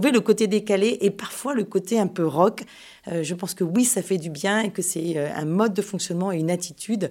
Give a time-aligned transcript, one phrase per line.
[0.00, 2.64] le côté décalé et parfois le côté un peu rock.
[3.08, 5.82] Euh, je pense que oui, ça fait du bien et que c'est un mode de
[5.82, 7.10] fonctionnement et une attitude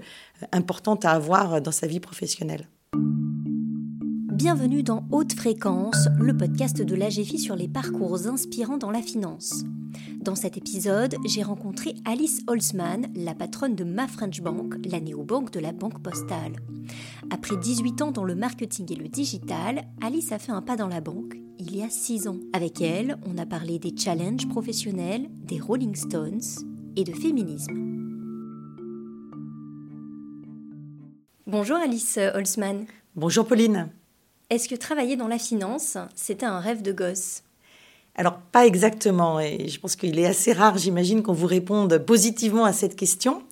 [0.52, 2.68] importante à avoir dans sa vie professionnelle.
[4.36, 9.64] Bienvenue dans Haute Fréquence, le podcast de l'AGFI sur les parcours inspirants dans la finance.
[10.26, 15.52] Dans cet épisode, j'ai rencontré Alice Holzman, la patronne de Ma French Bank, la néobanque
[15.52, 16.54] de la Banque Postale.
[17.30, 20.88] Après 18 ans dans le marketing et le digital, Alice a fait un pas dans
[20.88, 22.40] la banque il y a 6 ans.
[22.54, 26.42] Avec elle, on a parlé des challenges professionnels, des Rolling Stones
[26.96, 27.76] et de féminisme.
[31.46, 32.88] Bonjour Alice Holzman.
[33.16, 33.90] Bonjour Pauline.
[34.50, 37.45] Est-ce que travailler dans la finance, c'était un rêve de gosse?
[38.18, 39.40] Alors, pas exactement.
[39.42, 43.44] Et je pense qu'il est assez rare, j'imagine, qu'on vous réponde positivement à cette question.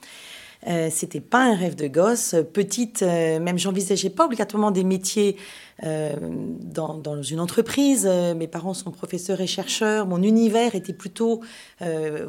[0.68, 2.36] Euh, c'était pas un rêve de gosse.
[2.54, 5.36] Petite, euh, même j'envisageais pas obligatoirement des métiers
[5.84, 8.08] euh, dans, une entreprise.
[8.10, 10.08] Euh, mes parents sont professeurs et chercheurs.
[10.08, 11.42] Mon univers était plutôt,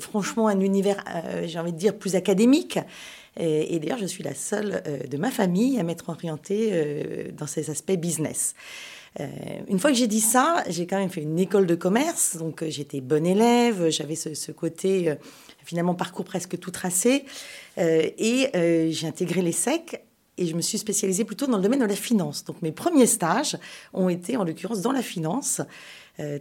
[0.01, 1.05] franchement, un univers,
[1.45, 2.79] j'ai envie de dire, plus académique.
[3.39, 7.93] Et, d'ailleurs, je suis la seule de ma famille à m'être orientée dans ces aspects
[7.93, 8.55] business.
[9.21, 9.27] Euh,
[9.69, 12.65] une fois que j'ai dit ça, j'ai quand même fait une école de commerce, donc
[12.69, 15.15] j'étais bonne élève, j'avais ce, côté
[15.65, 17.25] finalement parcours presque tout tracé,
[17.77, 18.51] et
[18.91, 20.03] j'ai intégré les SEC
[20.37, 22.45] et je me suis spécialisée plutôt dans le domaine de la finance.
[22.45, 23.57] Donc mes premiers stages
[23.93, 25.61] ont été en l'occurrence dans la finance.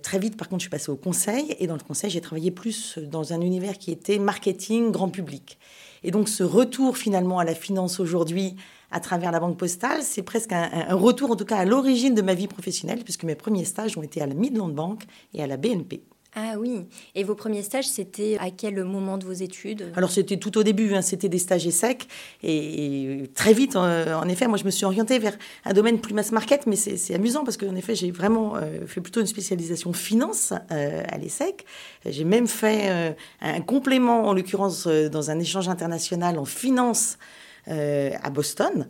[0.01, 1.55] très vite, par contre, je suis passée au conseil.
[1.59, 5.59] Et dans le conseil, j'ai travaillé plus dans un univers qui était marketing grand public.
[6.03, 8.55] Et donc ce retour finalement à la finance aujourd'hui
[8.93, 12.21] à travers la banque postale, c'est presque un, retour en tout cas à l'origine de
[12.21, 15.47] ma vie professionnelle, puisque mes premiers stages ont été à la Midland Bank et à
[15.47, 16.03] la BNP.
[16.35, 19.91] Ah oui, et vos premiers stages, c'était à quel moment de vos études?
[19.95, 21.03] Alors c'était tout au début, hein.
[21.03, 22.07] c'était des stages secs,
[22.41, 26.31] et, très vite, en, effet, moi je me suis orientée vers un domaine plus mass
[26.31, 30.53] market, mais c'est amusant parce qu'en effet, j'ai vraiment euh, fait plutôt une spécialisation finance
[30.71, 31.65] euh, à l'ESSEC.
[32.07, 37.19] J'ai même fait euh, un complément, en l'occurrence, dans un échange international en finance
[37.67, 38.87] à Boston.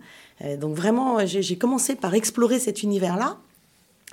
[0.59, 3.37] donc vraiment, j'ai commencé par explorer cet univers-là.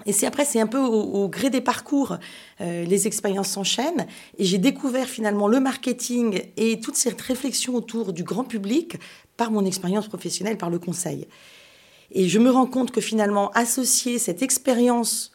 [0.06, 2.16] Et c'est après, c'est un peu au, gré des parcours,
[2.60, 4.06] euh, les expériences s'enchaînent.
[4.38, 8.96] Et j'ai découvert finalement le marketing et toute cette réflexion autour du grand public
[9.36, 11.26] par mon expérience professionnelle, par le conseil.
[12.12, 15.32] Et je me rends compte que finalement, associer cette expérience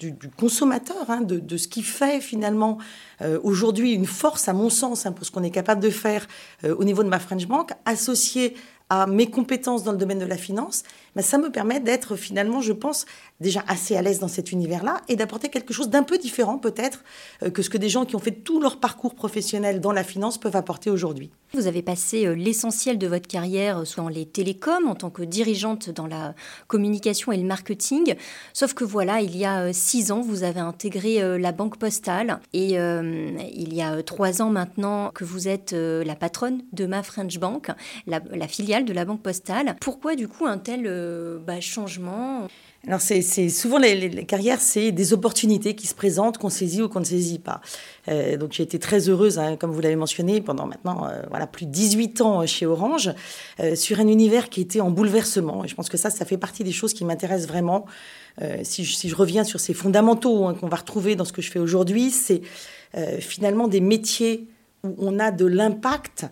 [0.00, 2.78] du, consommateur, hein, de, ce qui fait finalement
[3.20, 6.26] euh, aujourd'hui une force, à mon sens, hein, pour ce qu'on est capable de faire
[6.64, 8.56] euh, au niveau de ma French Bank, associé
[8.88, 10.82] à mes compétences dans le domaine de la finance,
[11.18, 13.06] ça me permet d'être finalement, je pense,
[13.40, 17.02] déjà assez à l'aise dans cet univers-là et d'apporter quelque chose d'un peu différent peut-être
[17.42, 20.04] euh, que ce que des gens qui ont fait tout leur parcours professionnel dans la
[20.04, 21.30] finance peuvent apporter aujourd'hui.
[21.54, 25.10] Vous avez passé euh, l'essentiel de votre carrière euh, soit dans les télécoms, en tant
[25.10, 26.34] que dirigeante dans la
[26.68, 28.14] communication et le marketing,
[28.52, 32.74] sauf que voilà, il y a six ans, vous avez intégré la Banque Postale et
[32.74, 37.70] il y a trois ans maintenant que vous êtes la patronne de ma French Bank,
[38.06, 39.76] la filiale de la Banque Postale.
[39.80, 40.82] Pourquoi du coup un tel
[41.46, 42.48] bah, changement
[42.86, 47.00] alors, c'est souvent les, carrières, c'est des opportunités qui se présentent, qu'on saisit ou qu'on
[47.00, 47.60] ne saisit pas.
[48.08, 51.46] Euh, donc, j'ai été très heureuse, hein, comme vous l'avez mentionné, pendant maintenant euh, voilà,
[51.46, 53.10] plus de 18 ans chez Orange,
[53.60, 55.62] euh, sur un univers qui était en bouleversement.
[55.62, 57.84] Et je pense que ça, ça fait partie des choses qui m'intéressent vraiment.
[58.62, 61.42] Si je, si, je, reviens sur ces fondamentaux hein, qu'on va retrouver dans ce que
[61.42, 62.40] je fais aujourd'hui, c'est
[63.18, 64.46] finalement des métiers
[64.82, 66.24] où on a de l'impact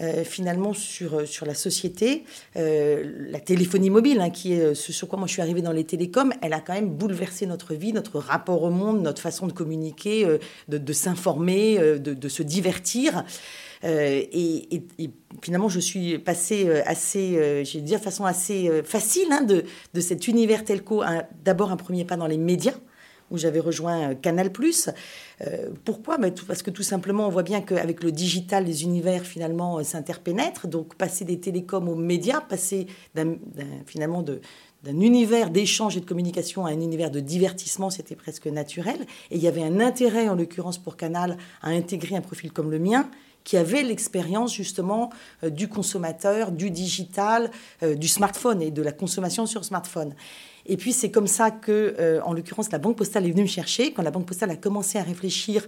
[0.00, 2.24] euh, finalement sur, euh, sur la société.
[2.56, 5.70] Euh, la téléphonie mobile, hein, qui est ce sur quoi moi je suis arrivée dans
[5.70, 9.46] les télécoms, elle a quand même bouleversé notre vie, notre rapport au monde, notre façon
[9.46, 10.26] de communiquer,
[10.68, 13.24] de, s'informer, de, se divertir.
[13.84, 14.82] Et,
[15.42, 20.64] finalement, je suis passée assez, j'ai dire, façon assez facile hein, de, de cet univers
[20.64, 21.02] telco,
[21.44, 22.74] d'abord un premier pas dans les médias
[23.34, 24.50] où j'avais rejoint euh, Canal+.
[25.40, 26.16] Euh, pourquoi?
[26.46, 30.68] Parce que tout simplement, on voit bien qu'avec le digital, les univers finalement euh, s'interpénètrent.
[30.68, 32.86] Donc, passer des télécoms aux médias, passer
[33.86, 39.00] finalement d'un univers d'échange et de communication à un univers de divertissement, c'était presque naturel.
[39.30, 42.70] Et il y avait un intérêt, en l'occurrence pour Canal, à intégrer un profil comme
[42.70, 43.08] le mien,
[43.42, 45.10] qui avait l'expérience justement
[45.42, 47.50] du consommateur, du digital,
[47.82, 50.14] du smartphone et de la consommation sur smartphone.
[50.66, 53.48] Et puis c'est comme ça que, euh, en l'occurrence, la Banque Postale est venue me
[53.48, 53.92] chercher.
[53.92, 55.66] Quand la Banque Postale a commencé à réfléchir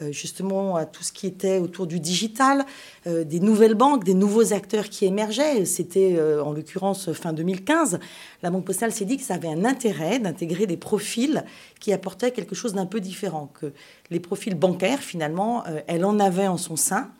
[0.00, 2.64] euh, justement à tout ce qui était autour du digital,
[3.06, 5.64] euh, des nouvelles banques, des nouveaux acteurs qui émergeaient.
[5.64, 8.00] C'était en l'occurrence fin 2015.
[8.42, 11.44] La Banque Postale s'est dit que ça avait un intérêt d'intégrer des profils
[11.78, 13.72] qui apportaient quelque chose d'un peu différent, que
[14.10, 17.10] les profils bancaires, finalement, elle en avait en son sein.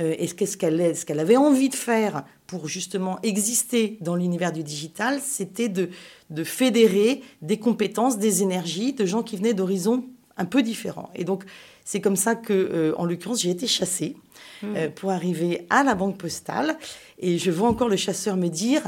[0.00, 4.62] Et ce qu'elle ce qu'elle avait envie de faire pour justement exister dans l'univers du
[4.62, 5.90] digital, c'était de,
[6.30, 10.04] de fédérer des compétences, des énergies de gens qui venaient d'horizons
[10.36, 11.10] un peu différent.
[11.14, 11.44] Et donc,
[11.84, 14.16] c'est comme ça que, en l'occurrence, j'ai été chassée
[14.62, 14.88] mmh.
[14.94, 16.78] pour arriver à la banque postale.
[17.18, 18.82] Et je vois encore le chasseur me dire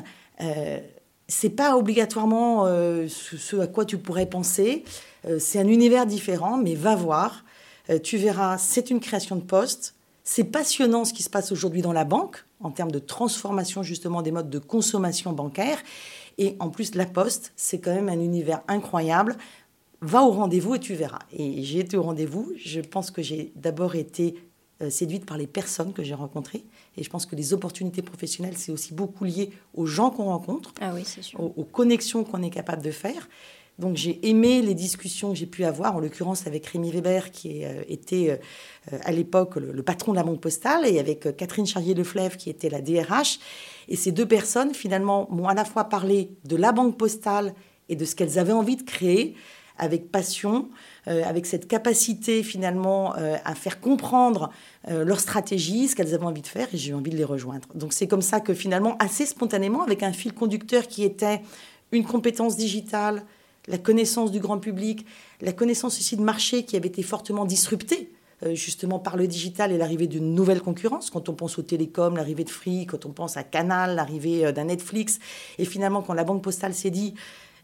[1.28, 4.84] c'est pas obligatoirement ce, à quoi tu pourrais penser.
[5.38, 7.44] c'est un univers différent, mais va voir.
[8.02, 9.94] tu verras, c'est une création de poste.
[10.24, 14.22] C'est passionnant ce qui se passe aujourd'hui dans la banque en termes de transformation justement
[14.22, 15.78] des modes de consommation bancaire.
[16.38, 19.36] Et en plus, la poste, c'est quand même un univers incroyable.
[20.00, 21.20] Va au rendez-vous et tu verras.
[21.32, 22.52] Et j'ai été au rendez-vous.
[22.56, 24.34] Je pense que j'ai d'abord été
[24.82, 26.64] euh, séduite par les personnes que j'ai rencontrées.
[26.96, 30.72] Et je pense que les opportunités professionnelles, c'est aussi beaucoup lié aux gens qu'on rencontre,
[30.80, 31.38] ah oui, sûr.
[31.40, 33.28] Aux, aux, connexions qu'on est capable de faire.
[33.82, 37.64] Donc j'ai aimé les discussions que j'ai pu avoir, en l'occurrence avec Rémi Weber, qui
[37.64, 38.40] euh, était
[38.92, 42.48] euh, à l'époque le, patron de la Banque Postale, et avec euh, Catherine Charrier-Leflèvre, qui
[42.48, 43.40] était la DRH.
[43.88, 47.54] Et ces deux personnes, finalement, m'ont à la fois parlé de la Banque Postale
[47.88, 49.34] et de ce qu'elles avaient envie de créer,
[49.78, 50.68] avec passion,
[51.06, 54.50] avec cette capacité finalement à faire comprendre
[54.86, 57.66] leur stratégie, ce qu'elles avaient envie de faire, et j'ai eu envie de les rejoindre.
[57.74, 61.40] Donc c'est comme ça que finalement, assez spontanément, avec un fil conducteur qui était
[61.90, 63.24] une compétence digitale,
[63.68, 65.06] la connaissance du grand public,
[65.40, 68.12] la connaissance aussi de marché qui avait été fortement disruptée
[68.44, 71.10] euh, justement par le digital et l'arrivée d'une nouvelle concurrence.
[71.10, 74.52] Quand on pense aux télécoms, l'arrivée de Free, quand on pense à Canal, l'arrivée euh,
[74.52, 75.20] d'un Netflix,
[75.58, 77.14] et finalement quand la Banque Postale s'est dit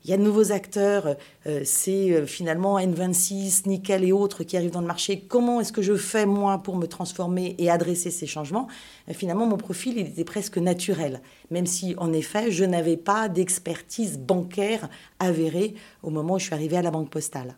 [0.05, 1.17] il y a de nouveaux acteurs,
[1.47, 5.25] euh, c'est euh, finalement N26, Nickel et autres qui arrivent dans le marché.
[5.29, 8.69] Comment est-ce que je fais moi pour me transformer et adresser ces changements?
[9.09, 13.29] Euh, Finalement, mon profil, il était presque naturel, même si en effet, je n'avais pas
[13.29, 17.57] d'expertise bancaire avérée au moment où je suis arrivée à la Banque Postale.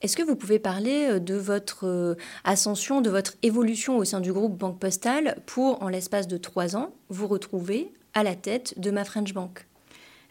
[0.00, 4.56] Est-ce que vous pouvez parler de votre ascension, de votre évolution au sein du groupe
[4.56, 9.04] Banque Postale pour, en l'espace de trois ans, vous retrouver à la tête de ma
[9.04, 9.67] French Bank?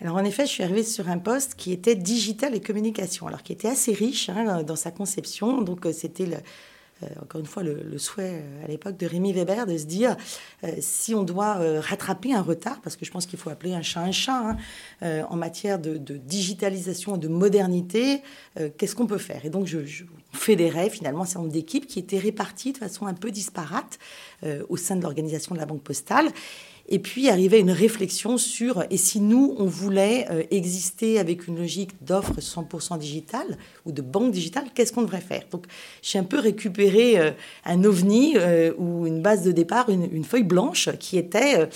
[0.02, 3.42] Alors en effet, je suis arrivée sur un poste qui était digital et communication, alors
[3.42, 5.62] qui était assez riche hein, dans sa conception.
[5.62, 6.28] Donc euh, c'était
[7.02, 10.16] euh, encore une fois le, souhait euh, à l'époque de Rémi Weber de se dire
[10.80, 14.02] si on doit rattraper un retard, parce que je pense qu'il faut appeler un chat
[14.02, 14.56] un chat,
[15.02, 18.22] hein, en matière de, digitalisation et de modernité,
[18.78, 19.46] qu'est-ce qu'on peut faire?
[19.46, 23.06] Et donc je, je fédérais finalement un certain nombre d'équipes qui étaient réparties de façon
[23.06, 24.00] un peu disparate
[24.68, 26.32] au sein de l'organisation de la Banque Postale.
[26.90, 31.58] Et puis arrivait une réflexion sur et si nous, on voulait euh, exister avec une
[31.58, 35.44] logique d'offre 100% digitale ou de banque digitale, qu'est-ce qu'on devrait faire?
[35.52, 35.66] Donc
[36.02, 37.32] j'ai un peu récupéré euh,
[37.66, 41.70] un ovni euh, ou une base de départ, une, feuille blanche qui était,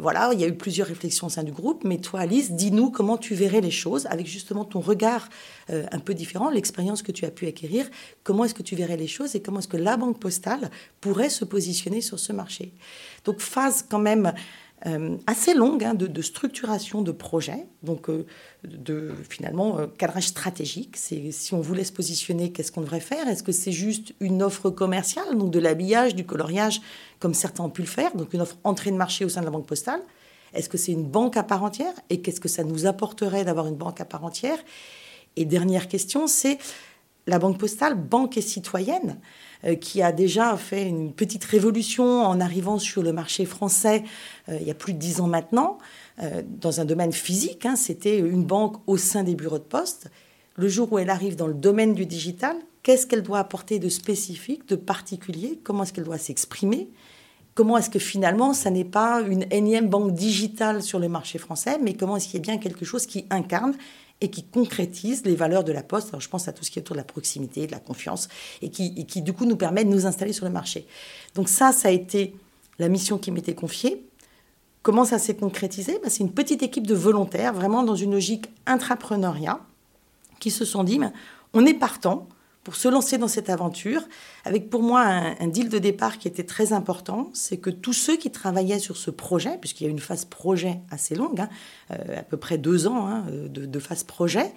[0.00, 2.90] voilà, il y a eu plusieurs réflexions au sein du groupe, mais toi Alice, dis-nous
[2.90, 5.28] comment tu verrais les choses avec justement ton regard
[5.68, 7.86] un peu différent, l'expérience que tu as pu acquérir,
[8.22, 10.70] comment est-ce que tu verrais les choses et comment est-ce que la banque postale
[11.00, 12.72] pourrait se positionner sur ce marché.
[13.24, 14.32] Donc phase quand même
[14.86, 18.26] euh, assez longue hein, de, structuration de projet, donc euh,
[18.64, 20.98] de finalement euh, cadrage stratégique.
[20.98, 23.26] C'est si on voulait se positionner, qu'est-ce qu'on devrait faire?
[23.26, 26.82] Est-ce que c'est juste une offre commerciale, donc de l'habillage, du coloriage,
[27.18, 29.46] comme certains ont pu le faire, donc une offre entrée de marché au sein de
[29.46, 30.02] la banque postale?
[30.52, 31.94] Est-ce que c'est une banque à part entière?
[32.10, 34.58] Et qu'est-ce que ça nous apporterait d'avoir une banque à part entière?
[35.36, 36.58] Et dernière question, c'est
[37.26, 39.18] la banque postale, banque et citoyenne.
[39.66, 44.04] Euh, qui a déjà fait une petite révolution en arrivant sur le marché français
[44.48, 45.78] euh, il y a plus de dix ans maintenant,
[46.22, 47.64] euh, dans un domaine physique.
[47.64, 50.10] Hein, c'était une banque au sein des bureaux de poste.
[50.56, 53.88] Le jour où elle arrive dans le domaine du digital, qu'est-ce qu'elle doit apporter de
[53.88, 55.58] spécifique, de particulier?
[55.64, 56.90] Comment est-ce qu'elle doit s'exprimer?
[57.54, 61.78] Comment est-ce que finalement, ça n'est pas une énième banque digitale sur le marché français,
[61.80, 63.74] mais comment est-ce qu'il y a bien quelque chose qui incarne
[64.24, 66.10] et qui concrétise les valeurs de la Poste.
[66.18, 68.28] Je pense à tout ce qui est autour de la proximité, de la confiance,
[68.62, 70.86] et qui, du coup nous permet de nous installer sur le marché.
[71.34, 72.34] Donc ça, ça a été
[72.78, 74.04] la mission qui m'était confiée.
[74.82, 75.98] Comment ça s'est concrétisé?
[76.02, 79.60] Ben, C'est une petite équipe de volontaires, vraiment dans une logique intrapreneuriat,
[80.40, 80.98] qui se sont dit,
[81.52, 82.26] on est partant,
[82.64, 84.02] pour se lancer dans cette aventure,
[84.44, 88.16] avec pour moi un, deal de départ qui était très important, c'est que tous ceux
[88.16, 91.48] qui travaillaient sur ce projet, puisqu'il y a une phase projet assez longue, hein,
[91.90, 94.52] euh, à peu près deux ans hein, de, de, phase projet,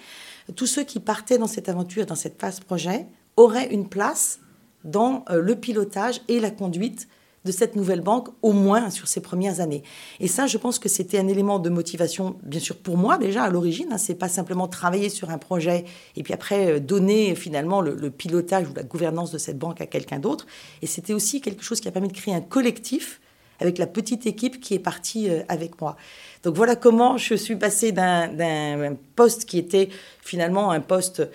[0.56, 4.40] tous ceux qui partaient dans cette aventure, dans cette phase projet, auraient une place
[4.86, 7.10] dans euh, le pilotage et la conduite
[7.46, 9.84] de cette nouvelle banque, au moins sur ces premières années.
[10.20, 13.44] Et ça, je pense que c'était un élément de motivation, bien sûr, pour moi déjà
[13.44, 13.88] à l'origine.
[13.92, 18.10] Hein, c'est pas simplement travailler sur un projet et puis après euh, donner finalement le,
[18.10, 20.46] pilotage ou la gouvernance de cette banque à quelqu'un d'autre.
[20.82, 23.22] Et c'était aussi quelque chose qui a permis de créer un collectif
[23.60, 25.96] avec la petite équipe qui est partie euh, avec moi.
[26.44, 29.90] Donc voilà comment je suis passée d'un poste qui était
[30.22, 31.28] finalement un poste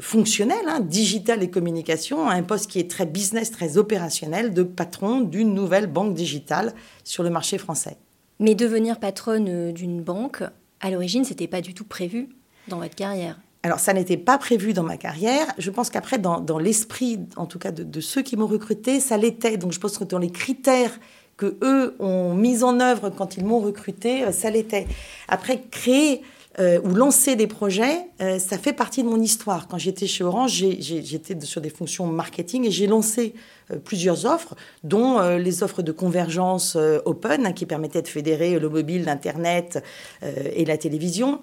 [0.00, 5.20] fonctionnel, hein, digital et communication, un poste qui est très business, très opérationnel de patron
[5.20, 7.96] d'une nouvelle banque digitale sur le marché français.
[8.40, 10.42] Mais devenir patronne euh, d'une banque,
[10.80, 12.30] à l'origine, c'était pas du tout prévu
[12.68, 13.38] dans votre carrière.
[13.62, 15.46] alors, ça n'était pas prévu dans ma carrière.
[15.58, 19.18] Je pense qu'après, dans, l'esprit, en tout cas de, de ceux qui m'ont recruté, ça
[19.18, 19.58] l'était.
[19.58, 20.98] Donc, je pense que dans les critères
[21.36, 24.86] que eux ont mis en œuvre quand ils m'ont recruté, euh, ça l'était.
[25.28, 26.22] Après, créer
[26.58, 29.68] euh, ou lancer des projets, euh, ça fait partie de mon histoire.
[29.68, 33.34] Quand j'étais chez Orange, j'étais sur des fonctions marketing et j'ai lancé
[33.70, 38.68] euh, plusieurs offres, dont les offres de convergence open, hein, qui permettaient de fédérer le
[38.68, 39.82] mobile, l'Internet
[40.22, 41.40] et la télévision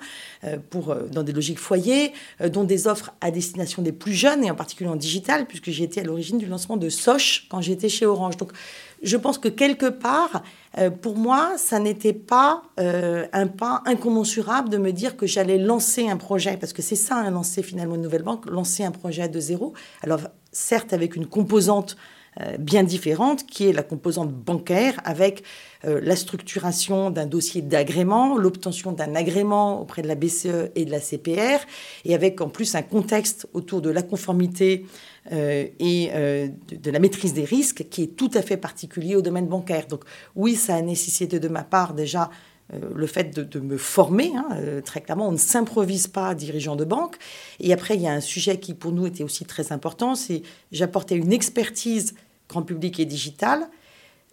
[0.69, 2.13] pour, dans des logiques foyers,
[2.51, 6.01] dont des offres à destination des plus jeunes, et en particulier en digital, puisque été
[6.01, 8.35] à l'origine du lancement de Soch quand j'étais chez Orange.
[9.03, 10.43] Je pense que quelque part,
[10.77, 15.57] euh, pour moi, ça n'était pas euh, un pas incommensurable de me dire que j'allais
[15.57, 18.91] lancer un projet, parce que c'est ça, un lancer finalement une nouvelle banque, lancer un
[18.91, 19.73] projet de zéro.
[20.01, 21.97] Alors certes avec une composante
[22.59, 25.43] bien différente, qui est la composante bancaire, avec
[25.83, 30.99] la structuration d'un dossier d'agrément, l'obtention d'un agrément auprès de la BCE et de la
[30.99, 31.65] CPR,
[32.05, 34.85] et avec en plus un contexte autour de la conformité
[35.31, 39.21] euh, et euh, de, la maîtrise des risques qui est tout à fait particulier au
[39.21, 39.87] domaine bancaire.
[39.87, 40.03] Donc
[40.35, 42.29] oui, ça a nécessité de ma part déjà
[42.73, 44.47] euh, le fait de, me former, hein,
[44.85, 47.17] très clairement, on ne s'improvise pas dirigeant de banque.
[47.59, 50.43] Et après, il y a un sujet qui pour nous était aussi très important, c'est
[50.71, 52.15] j'apportais une expertise
[52.49, 53.67] grand public et digital.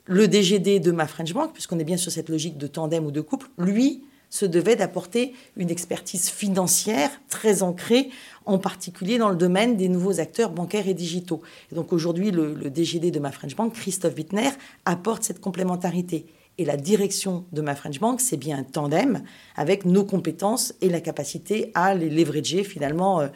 [0.06, 3.20] Le DGD de ma Bank, puisqu'on est bien sur cette logique de tandem ou de
[3.20, 4.02] couple, lui
[4.34, 8.10] se devait d'apporter une expertise financière très ancrée,
[8.46, 11.40] en particulier dans le domaine des nouveaux acteurs bancaires et digitaux.
[11.70, 14.50] Et donc aujourd'hui, le, DGD de ma Bank, Christophe Wittner,
[14.84, 16.26] apporte cette complémentarité.
[16.58, 19.22] Et la direction de ma Bank, c'est bien un tandem
[19.54, 23.28] avec nos compétences et la capacité à les leverager finalement euh,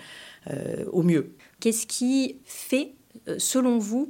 [0.51, 1.33] euh, au mieux.
[1.61, 2.95] Qu'est-ce qui fait,
[3.29, 4.09] euh, selon vous,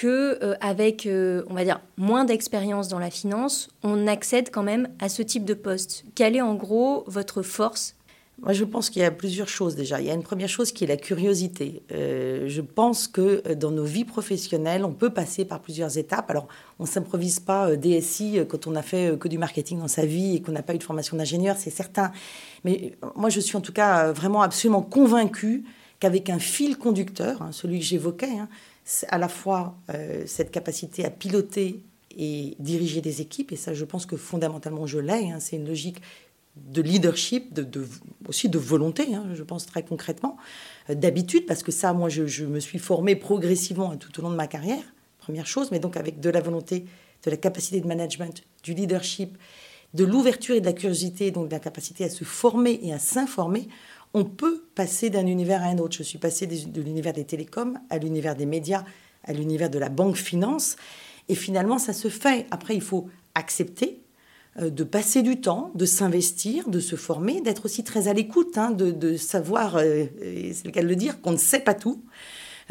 [0.00, 4.62] que euh, avec, euh, on va dire, moins d'expérience dans la finance, on accède quand
[4.62, 6.04] même à ce type de poste.
[6.14, 7.96] Quelle est en gros votre force?
[8.38, 10.00] Moi, je pense qu'il y a plusieurs choses déjà.
[10.00, 11.82] Il y a une première chose qui est la curiosité.
[11.92, 16.30] Euh, je pense que dans nos vies professionnelles, on peut passer par plusieurs étapes.
[16.30, 20.36] Alors, on s'improvise pas DSI quand on n'a fait que du marketing dans sa vie
[20.36, 22.10] et qu'on n'a pas eu de formation d'ingénieur, c'est certain.
[22.64, 25.64] Mais moi, je suis en tout cas vraiment absolument convaincue
[26.00, 28.48] qu'avec un fil conducteur, hein, celui que j'évoquais, hein,
[29.08, 31.82] à la fois euh, cette capacité à piloter
[32.16, 35.66] et diriger des équipes, et ça je pense que fondamentalement je l'ai, hein, c'est une
[35.66, 36.00] logique
[36.56, 37.86] de leadership, de,
[38.28, 40.36] aussi de volonté, hein, je pense très concrètement,
[40.88, 44.36] euh, d'habitude, parce que ça, moi, je, me suis formée progressivement tout au long de
[44.36, 44.82] ma carrière,
[45.18, 46.84] première chose, mais donc avec de la volonté,
[47.24, 49.36] de la capacité de management, du leadership,
[49.94, 52.98] de l'ouverture et de la curiosité, donc de la capacité à se former et à
[52.98, 53.68] s'informer,
[54.14, 55.96] on peut passer d'un univers à un autre.
[55.96, 58.84] Je suis passée de l'univers des télécoms à l'univers des médias,
[59.24, 60.76] à l'univers de la banque finance.
[61.28, 62.46] Et finalement, ça se fait.
[62.50, 64.00] Après, il faut accepter
[64.58, 68.58] euh, de passer du temps, de s'investir, de se former, d'être aussi très à l'écoute,
[68.58, 70.06] hein, de, savoir, euh,
[70.52, 72.02] c'est le cas de le dire, qu'on ne sait pas tout.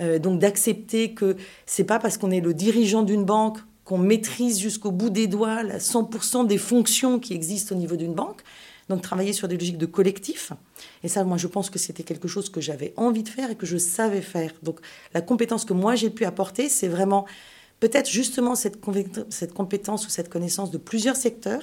[0.02, 4.60] Euh, donc d'accepter que c'est pas parce qu'on est le dirigeant d'une banque qu'on maîtrise
[4.60, 8.42] jusqu'au bout des doigts 100% des fonctions qui existent au niveau d'une banque.
[8.90, 10.52] Donc travailler sur des logiques de collectif.
[11.04, 13.56] Et ça, moi, je pense que c'était quelque chose que j'avais envie de faire et
[13.56, 14.52] que je savais faire.
[14.64, 14.80] Donc
[15.14, 17.26] la compétence que moi j'ai pu apporter, c'est vraiment
[17.80, 21.62] peut-être justement cette, compétence ou cette connaissance de plusieurs secteurs,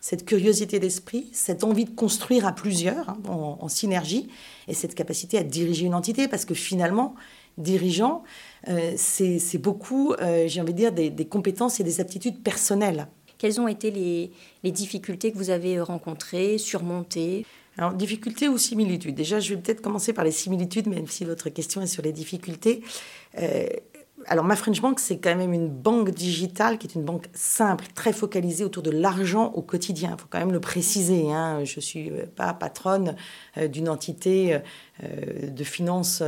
[0.00, 4.28] cette curiosité d'esprit, cette envie de construire à plusieurs, hein, en, synergie,
[4.68, 7.16] et cette capacité à diriger une entité, parce que finalement,
[7.56, 8.22] dirigeant,
[8.68, 13.08] euh, c'est beaucoup, euh, j'ai envie de dire, des compétences et des aptitudes personnelles.
[13.38, 14.30] Quelles ont été les,
[14.70, 17.46] difficultés que vous avez rencontrées, surmontées?
[17.76, 21.48] Alors, difficultés ou similitudes Déjà, je vais peut-être commencer par les similitudes, même si votre
[21.48, 22.82] question est sur les difficultés.
[23.38, 23.68] Euh,
[24.26, 27.86] alors, ma French Bank, c'est quand même une banque digitale qui est une banque simple,
[27.94, 30.14] très focalisée autour de l'argent au quotidien.
[30.16, 31.30] Il faut quand même le préciser.
[31.32, 31.64] Hein.
[31.64, 33.16] Je ne suis euh, pas patronne
[33.56, 34.58] euh, d'une entité
[35.00, 36.24] de finances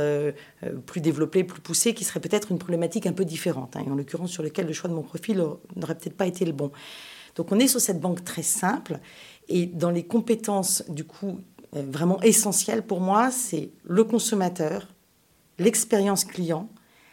[0.85, 3.75] plus développée, plus poussée, qui serait peut-être une problématique un peu différente.
[3.75, 5.43] Hein, et en l'occurrence, sur lequel le choix de mon profil
[5.75, 6.71] n'aurait peut-être pas été le bon.
[7.35, 8.99] Donc, on est sur cette banque très simple.
[9.49, 11.39] Et dans les compétences, du coup,
[11.73, 14.87] vraiment essentielles pour moi, c'est le consommateur,
[15.59, 16.69] l'expérience client,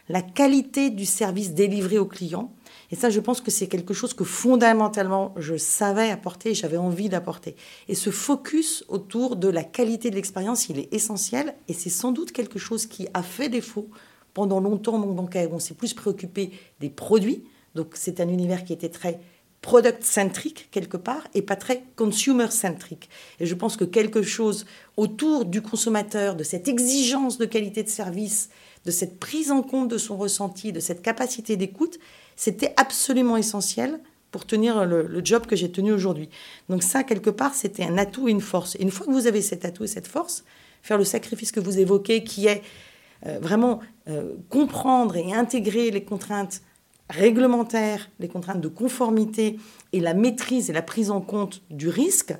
[0.09, 2.53] la qualité du service délivré au client.
[2.91, 7.09] Et ça, je pense que c'est quelque chose que fondamentalement, je savais apporter, j'avais envie
[7.09, 7.55] d'apporter.
[7.89, 11.55] Et ce focus autour de la qualité de l'expérience, il est essentiel.
[11.69, 13.89] Et c'est sans doute quelque chose qui a fait défaut
[14.33, 15.51] pendant longtemps mon bancaire.
[15.53, 16.51] On s'est plus préoccupé
[16.81, 17.45] des produits.
[17.75, 19.21] Donc c'est un univers qui était très
[19.61, 23.11] product-centrique quelque part et pas très consumer-centrique.
[23.41, 27.89] Et je pense que quelque chose autour du consommateur, de cette exigence de qualité de
[27.89, 28.51] service
[28.89, 31.99] de cette prise en compte de son ressenti, de cette capacité d'écoute,
[32.37, 36.31] c'était absolument essentiel pour tenir le, job que j'ai tenu aujourd'hui.
[36.71, 38.77] Donc ça, quelque part, c'était un atout et une force.
[38.77, 40.43] Et une fois que vous avez cet atout et cette force,
[40.81, 42.63] faire le sacrifice que vous évoquez, qui est
[43.27, 46.63] euh, vraiment euh, comprendre et intégrer les contraintes
[47.11, 49.59] réglementaires, les contraintes de conformité
[49.93, 52.33] et la maîtrise et la prise en compte du risque,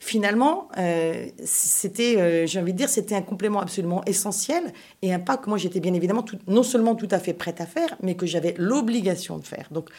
[0.00, 5.36] finalement, euh, c'était, j'ai envie de dire, c'était un complément absolument essentiel et un pas
[5.36, 8.26] que moi j'étais bien évidemment non seulement tout à fait prête à faire, mais que
[8.26, 9.68] j'avais l'obligation de faire.
[9.70, 9.90] Donc,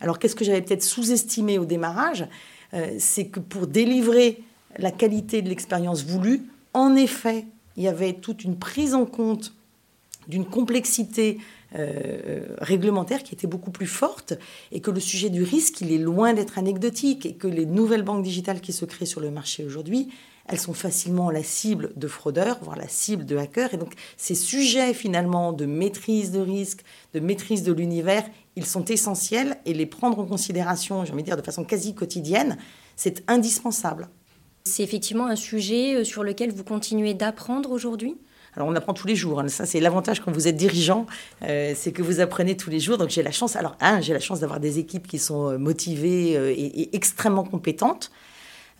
[0.00, 2.26] alors qu'est-ce que j'avais peut-être sous-estimé au démarrage
[2.98, 4.42] C'est que pour délivrer
[4.78, 6.42] la qualité de l'expérience voulue,
[6.72, 9.52] en effet, il y avait toute une prise en compte
[10.28, 11.38] d'une complexité
[11.78, 14.34] euh, réglementaire qui était beaucoup plus forte
[14.72, 18.02] et que le sujet du risque, il est loin d'être anecdotique et que les nouvelles
[18.02, 20.08] banques digitales qui se créent sur le marché aujourd'hui,
[20.46, 23.72] elles sont facilement la cible de fraudeurs, voire la cible de hackers.
[23.72, 26.82] Et donc ces sujets finalement de maîtrise de risque,
[27.14, 28.24] de maîtrise de l'univers,
[28.56, 31.94] ils sont essentiels et les prendre en considération, j'ai envie de dire de façon quasi
[31.94, 32.58] quotidienne,
[32.96, 34.08] c'est indispensable.
[34.64, 38.16] C'est effectivement un sujet euh, sur lequel vous continuez d'apprendre aujourd'hui?
[38.66, 39.40] On apprend tous les jours.
[39.40, 39.48] Hein.
[39.48, 41.06] Ça, c'est l'avantage quand vous êtes dirigeant,
[41.42, 42.98] euh, c'est que vous apprenez tous les jours.
[42.98, 43.56] Donc j'ai la chance.
[43.56, 47.44] Alors un, j'ai la chance d'avoir des équipes qui sont euh, motivées euh, et, extrêmement
[47.44, 48.10] compétentes.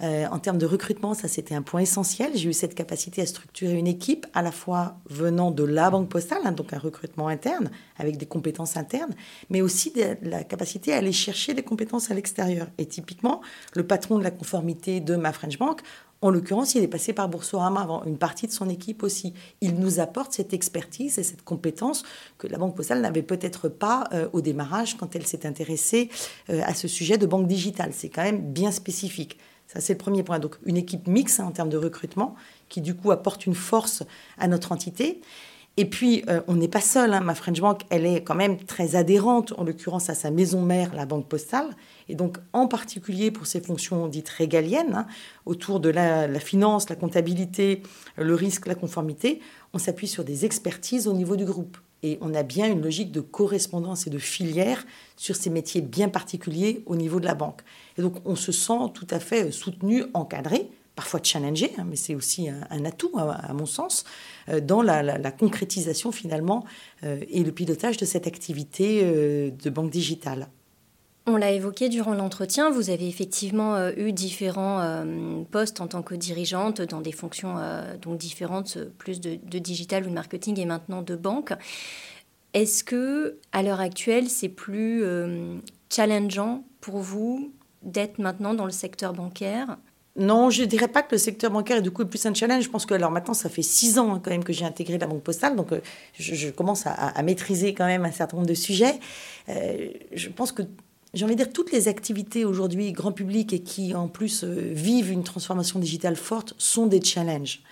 [0.03, 2.33] En termes de recrutement, ça c'était un point essentiel.
[2.35, 6.09] J'ai eu cette capacité à structurer une équipe à la fois venant de la banque
[6.09, 9.15] postale, hein, donc un recrutement interne avec des compétences internes,
[9.51, 12.69] mais aussi de la capacité à aller chercher des compétences à l'extérieur.
[12.79, 13.41] Et typiquement,
[13.75, 15.83] le patron de la conformité de ma French Bank,
[16.23, 19.33] en l'occurrence, il est passé par Boursorama avant, une partie de son équipe aussi.
[19.63, 22.03] Il nous apporte cette expertise et cette compétence
[22.37, 26.11] que la Banque Postale n'avait peut-être pas euh, au démarrage quand elle s'est intéressée
[26.51, 27.93] euh, à ce sujet de banque digitale.
[27.95, 29.39] C'est quand même bien spécifique.
[29.73, 30.41] Ça, c'est le premier point.
[30.41, 32.35] Donc, une équipe mixte hein, en termes de recrutement
[32.69, 34.03] qui, du coup, apporte une force
[34.37, 35.21] à notre entité.
[35.77, 37.15] Et puis, euh, on n'est pas seul.
[37.15, 37.21] Hein.
[37.21, 40.93] Ma French Bank, elle est quand même très adhérente, en l'occurrence, à sa maison mère,
[40.93, 41.69] la Banque Postale.
[42.09, 45.07] Et donc, en particulier pour ses fonctions dites régaliennes, hein,
[45.47, 47.85] autour de la, finance, la comptabilité,
[48.17, 49.41] le risque, la conformité,
[49.73, 51.77] on s'appuie sur des expertises au niveau du groupe.
[52.03, 54.85] Et on a bien une logique de correspondance et de filière
[55.17, 57.61] sur ces métiers bien particuliers au niveau de la banque.
[57.99, 62.15] Et donc, on se sent tout à fait soutenu, encadré, parfois challengé, hein, mais c'est
[62.15, 64.05] aussi un, atout, à, mon sens,
[64.49, 66.65] euh, dans la, concrétisation finalement
[67.05, 70.49] euh, et le pilotage de cette activité euh, de banque digitale.
[71.33, 76.03] On l'a évoqué durant l'entretien, vous avez effectivement euh, eu différents euh, postes en tant
[76.03, 80.65] que dirigeante dans des fonctions euh, donc différentes, plus de, digital ou de marketing et
[80.65, 81.53] maintenant de banque.
[82.53, 85.05] Est-ce que à l'heure actuelle, c'est plus
[85.89, 89.79] challengeant pour vous d'être maintenant dans le secteur bancaire?
[90.17, 92.65] Non, je dirais pas que le secteur bancaire est du coup plus un challenge.
[92.65, 94.99] Je pense que alors maintenant, ça fait six ans hein, quand même que j'ai intégré
[94.99, 95.69] la banque postale, donc
[96.19, 98.99] je, commence à, maîtriser quand même un certain nombre de sujets.
[99.47, 100.63] je pense que
[101.13, 104.71] j'ai envie de dire, toutes les activités aujourd'hui grand public et qui en plus euh,
[104.73, 107.63] vivent une transformation digitale forte sont des challenges.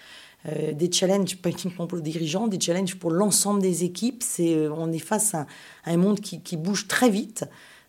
[0.46, 4.22] Euh, des challenges pas uniquement pour le dirigeant, des challenges pour l'ensemble des équipes.
[4.24, 5.46] C'est, euh, on est face à,
[5.84, 7.44] un monde qui, bouge très vite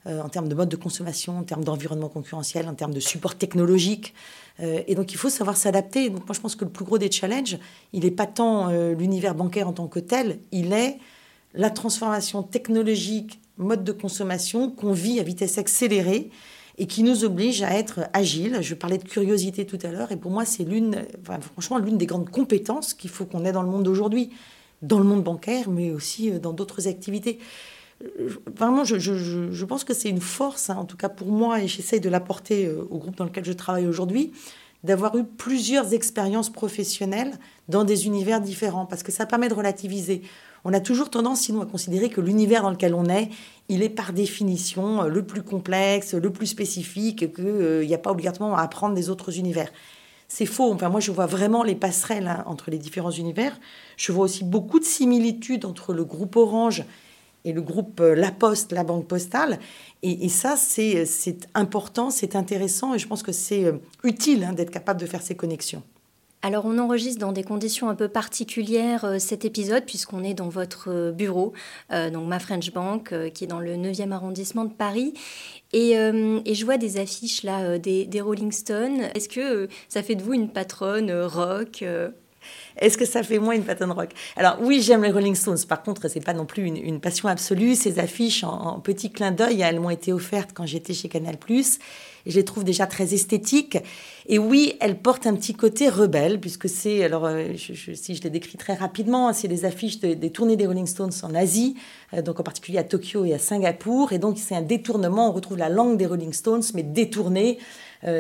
[0.06, 4.14] en termes de mode de consommation, en termes d'environnement concurrentiel, en termes de support technologique.
[4.60, 6.10] et donc il faut savoir s'adapter.
[6.10, 7.60] Donc moi je pense que le plus gros des challenges,
[7.92, 10.98] il n'est pas tant l'univers bancaire en tant que tel, il est
[11.54, 16.30] la transformation technologique mode de consommation qu'on vit à vitesse accélérée
[16.78, 18.60] et qui nous oblige à être agile.
[18.62, 21.06] Je parlais de curiosité tout à l'heure, et pour moi, c'est l'une,
[21.54, 24.32] franchement, l'une des grandes compétences qu'il faut qu'on ait dans le monde d'aujourd'hui,
[24.82, 27.40] dans le monde bancaire, mais aussi euh, dans d'autres activités.
[28.56, 32.00] Vraiment, je pense que c'est une force, hein, en tout cas pour moi, et j'essaye
[32.00, 34.32] de l'apporter euh, au groupe dans lequel je travaille aujourd'hui,
[34.86, 37.34] d'avoir eu plusieurs expériences professionnelles
[37.68, 40.22] dans des univers différents, parce que ça permet de relativiser
[40.66, 43.30] on a toujours tendance, sinon, à considérer que l'univers dans lequel on est,
[43.70, 47.98] il est par définition euh, le plus complexe, le plus spécifique, qu'il euh, n'y a
[47.98, 49.72] pas obligatoirement à apprendre des autres univers.
[50.28, 50.72] C'est faux.
[50.72, 53.60] Enfin, moi, je vois vraiment les passerelles hein, entre les différents univers.
[53.98, 56.84] Je vois aussi beaucoup de similitudes entre le groupe Orange
[57.46, 59.60] et le groupe euh, La Poste, la Banque Postale.
[60.02, 63.66] Et, ça, c'est important, c'est intéressant, et je pense que c'est
[64.04, 65.84] utile hein, d'être capable de faire ces connexions.
[66.42, 70.48] Alors on enregistre dans des conditions un peu particulières euh, cet épisode puisqu'on est dans
[70.48, 71.52] votre euh, bureau,
[71.92, 75.14] euh, donc ma French Bank, qui est dans le 9e arrondissement de Paris.
[75.74, 79.02] Et, je vois des affiches là des, Rolling Stones.
[79.14, 81.84] Est-ce que ça fait de vous une patronne rock
[82.78, 84.12] est-ce que ça fait moins une patronne rock?
[84.38, 85.58] Alors oui, j'aime les Rolling Stones.
[85.68, 87.76] Par contre, c'est pas non plus une, passion absolue.
[87.76, 91.38] Ces affiches en, en petit clin d'œil, elles m'ont été offertes quand j'étais chez Canal+
[92.26, 93.78] je les trouve déjà très esthétiques.
[94.32, 98.30] Et oui, elles portent un petit côté rebelle, puisque c'est, alors euh, si je les
[98.30, 101.76] décris très rapidement, c'est les affiches des tournées des Rolling Stones en Asie,
[102.14, 104.14] euh, donc en particulier à Tokyo et à Singapour.
[104.14, 107.58] Et donc c'est un détournement, on retrouve la langue des Rolling Stones, mais détournée.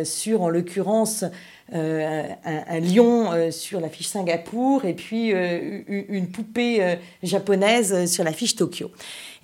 [0.03, 1.23] sur, en l'occurrence,
[1.71, 8.91] un, lion sur la fiche Singapour et puis une poupée japonaise sur la fiche Tokyo.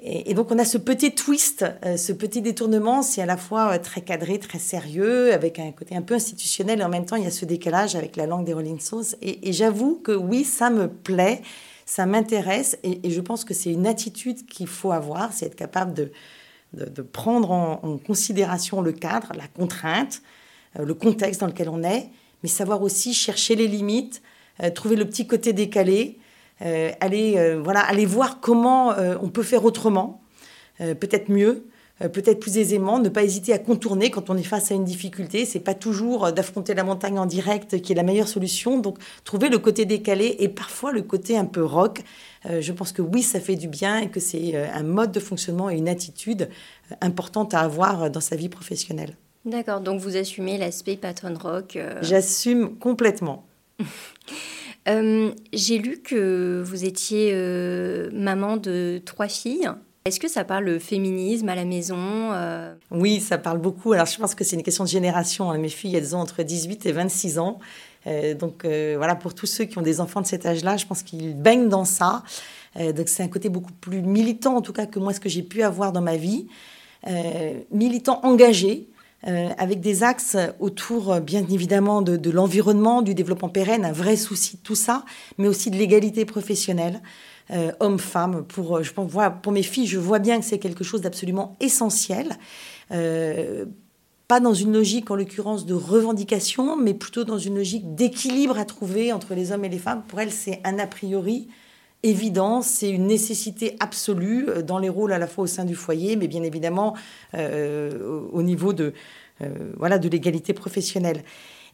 [0.04, 1.66] Et, donc on a ce petit twist,
[1.96, 6.02] ce petit détournement, c'est à la fois très cadré, très sérieux, avec un côté un
[6.02, 8.54] peu institutionnel, et en même temps il y a ce décalage avec la langue des
[8.54, 9.16] Rolling Stones.
[9.22, 11.42] Et, j'avoue que oui, ça me plaît
[11.86, 15.94] ça m'intéresse et, je pense que c'est une attitude qu'il faut avoir, c'est être capable
[15.94, 16.12] de,
[17.14, 20.22] prendre en, considération le cadre, la contrainte,
[20.78, 22.10] euh, le contexte dans lequel on est,
[22.44, 24.22] mais savoir aussi chercher les limites,
[24.62, 26.18] euh, trouver le petit côté décalé,
[26.62, 30.22] euh, aller, voilà, aller voir comment on peut faire autrement,
[30.80, 31.68] peut-être mieux,
[32.00, 35.46] peut-être plus aisément, ne pas hésiter à contourner quand on est face à une difficulté.
[35.46, 38.80] C'est pas toujours euh, d'affronter la montagne en direct qui est la meilleure solution.
[38.80, 42.02] Donc, trouver le côté décalé et parfois le côté un peu rock.
[42.46, 45.20] Euh, je pense que oui, ça fait du bien et que c'est un mode de
[45.20, 46.50] fonctionnement et une attitude
[47.02, 49.16] importante à avoir dans sa vie professionnelle.
[49.46, 51.78] D'accord, donc vous assumez l'aspect patron rock.
[52.02, 53.46] J'assume complètement.
[54.88, 57.34] J'ai lu que vous étiez
[58.12, 59.70] maman de trois filles.
[60.08, 62.76] Est-ce que ça parle féminisme à la maison euh?
[62.92, 63.94] Oui, ça parle beaucoup.
[63.94, 65.50] Alors je pense que c'est une question de génération.
[65.50, 65.58] Hein.
[65.58, 67.58] Mes filles, elles ont entre 18 et 26 ans.
[68.06, 70.86] Euh, donc euh, voilà, pour tous ceux qui ont des enfants de cet âge-là, je
[70.86, 72.22] pense qu'ils baignent dans ça.
[72.76, 75.42] donc c'est un côté beaucoup plus militant, en tout cas, que moi, ce que j'ai
[75.42, 76.46] pu avoir dans ma vie.
[77.72, 78.88] militant engagé,
[79.24, 84.58] avec des axes autour, bien évidemment, de, de l'environnement, du développement pérenne, un vrai souci
[84.58, 85.04] de tout ça,
[85.40, 87.02] mais aussi de l'égalité professionnelle.
[87.52, 88.44] Euh, homme-femme.
[88.44, 92.38] Pour, euh, je pour mes filles, je vois bien que c'est quelque chose d'absolument essentiel.
[92.92, 93.66] Euh,
[94.28, 98.66] pas dans une logique, en l'occurrence, de revendication, mais plutôt dans une logique d'équilibre à
[98.66, 100.02] trouver entre les hommes et les femmes.
[100.08, 101.48] Pour elles, c'est un a priori
[102.02, 106.16] évident, c'est une nécessité absolue dans les rôles à la fois au sein du foyer,
[106.16, 106.96] mais bien évidemment
[107.34, 108.94] au niveau de,
[109.78, 111.24] voilà, de l'égalité professionnelle.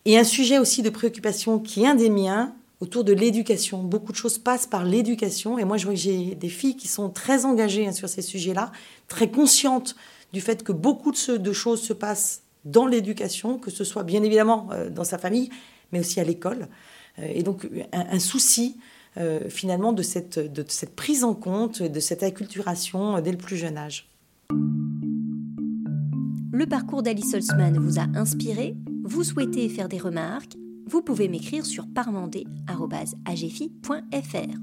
[0.05, 3.84] Et un sujet aussi de préoccupation qui est un des miens, autour de l'éducation.
[3.84, 5.58] Beaucoup de choses passent par l'éducation.
[5.58, 8.72] Et moi, j'ai des filles qui sont très engagées hein, sur ces sujets-là,
[9.08, 9.96] très conscientes
[10.34, 14.70] du fait que beaucoup de, choses se passent dans l'éducation, que ce soit bien évidemment
[14.72, 15.50] euh, dans sa famille,
[15.91, 16.67] mais aussi à l'école.
[17.20, 18.78] Euh, et donc, un, souci
[19.17, 23.58] euh, finalement de cette, de cette prise en compte, de cette acculturation dès le plus
[23.58, 24.10] jeune âge.
[26.54, 28.76] Le parcours d'Alice Holzman vous a inspiré?
[29.04, 30.56] Vous souhaitez faire des remarques?
[30.91, 34.58] Vous pouvez m'écrire sur parmandé.agefi.fr.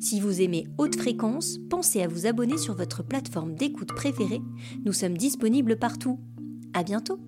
[0.00, 4.40] Si vous aimez haute fréquence, pensez à vous abonner sur votre plateforme d'écoute préférée.
[4.84, 6.20] Nous sommes disponibles partout.
[6.74, 7.18] À bientôt!